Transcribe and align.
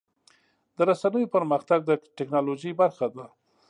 د 0.77 0.77
رسنیو 0.89 1.33
پرمختګ 1.35 1.79
د 1.85 1.91
ټکنالوژۍ 2.17 2.71
برخه 2.81 3.07
ده. 3.15 3.25